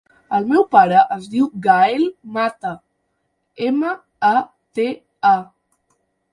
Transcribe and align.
El 0.35 0.45
meu 0.51 0.63
pare 0.75 1.01
es 1.15 1.27
diu 1.33 1.49
Gaël 1.65 2.07
Mata: 2.39 2.73
ema, 3.69 3.95
a, 4.33 4.35
te, 4.81 4.91
a. 5.37 5.39